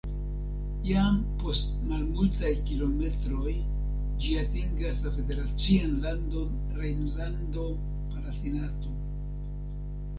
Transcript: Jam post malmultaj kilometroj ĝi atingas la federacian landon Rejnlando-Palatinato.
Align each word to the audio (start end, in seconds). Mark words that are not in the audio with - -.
Jam 0.85 1.17
post 1.41 1.67
malmultaj 1.89 2.53
kilometroj 2.69 3.53
ĝi 4.25 4.33
atingas 4.43 5.03
la 5.07 5.11
federacian 5.21 5.93
landon 6.09 6.55
Rejnlando-Palatinato. 6.81 8.95